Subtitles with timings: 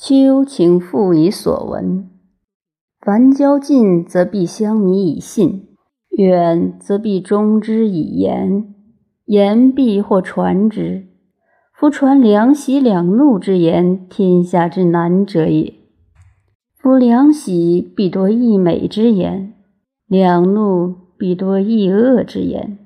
[0.00, 2.08] 秋请复以所闻。
[3.00, 5.62] 凡交近，则必相弥以信；
[6.10, 8.72] 远则必忠之以言。
[9.24, 11.08] 言必或传之。
[11.74, 15.74] 夫传两喜两怒之言，天下之难者也。
[16.76, 19.52] 夫两喜必多溢美之言，
[20.06, 22.78] 两怒必多溢恶之言。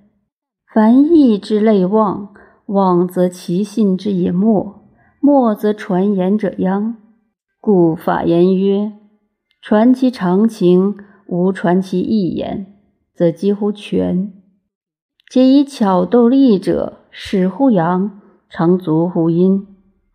[0.72, 2.32] 凡溢之类妄，
[2.64, 4.76] 妄则其信之也没，
[5.20, 6.96] 没则传言者殃。
[7.64, 8.92] 故法言曰
[9.62, 10.96] ：“传其常情，
[11.28, 12.74] 无传其意言，
[13.14, 14.32] 则几乎全。”
[15.30, 18.20] 皆以巧斗利者，使乎阳，
[18.50, 19.64] 常足乎阴；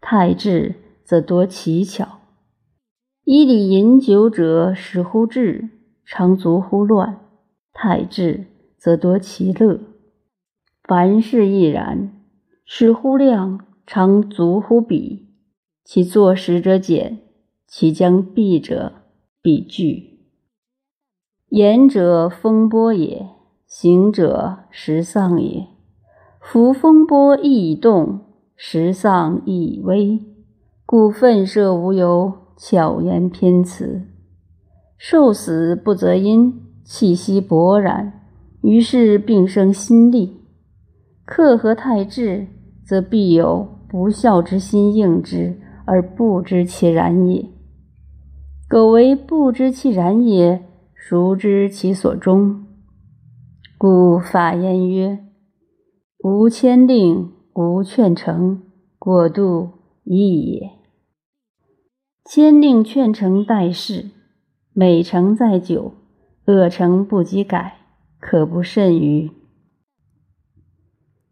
[0.02, 2.20] 太智则多奇巧。
[3.24, 5.70] 以礼饮酒者，使乎智，
[6.04, 7.22] 常足乎乱；
[7.72, 9.80] 太智则多其乐。
[10.84, 12.12] 凡事亦然，
[12.66, 15.30] 使乎量，常足乎比。
[15.86, 17.22] 其作食者简。
[17.68, 18.94] 其将避者，
[19.42, 20.22] 必惧。
[21.50, 23.28] 言者风波也，
[23.68, 25.68] 行者时丧也。
[26.40, 28.22] 夫风波易动，
[28.56, 30.20] 时丧易以微。
[30.86, 34.04] 故愤射无由，巧言偏辞。
[34.98, 38.22] 受死不择因，气息勃然，
[38.62, 40.38] 于是病生心力。
[41.26, 42.48] 克和太至，
[42.86, 47.46] 则必有不孝之心应之，而不知其然也。
[48.70, 50.62] 苟为不知其然也，
[50.94, 52.66] 孰知其所终？
[53.78, 55.26] 故法言曰
[56.22, 58.62] ：“无牵令，无劝成，
[59.00, 59.70] 过度
[60.04, 60.72] 义也。”
[62.30, 64.10] 牵令劝成待事，
[64.74, 65.94] 美成在久，
[66.48, 67.78] 恶成不及改，
[68.20, 69.32] 可不甚于？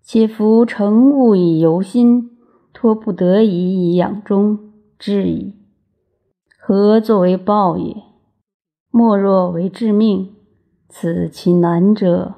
[0.01, 2.29] 且夫成物以由心，
[2.71, 5.64] 托不得已以养中，至矣。
[6.67, 7.95] 何作为报也？
[8.89, 10.33] 莫若为致命，
[10.89, 12.33] 此其难者。